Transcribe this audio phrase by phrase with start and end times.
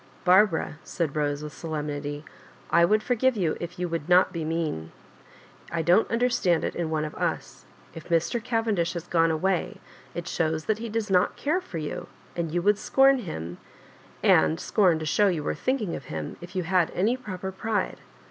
[0.25, 2.25] "Barbara," said Bose^ with solemnity,
[2.71, 4.91] "I would forgive you if you would not be mean.
[5.71, 7.37] I don't understand it in one of ua.
[7.93, 8.43] If Mr.
[8.43, 9.79] Caven dish has gone away,
[10.15, 13.59] it shows that he does not care for you; and you would scorn him,
[14.23, 17.99] and scorn to diow you were thinking of him, if you had any proper pride."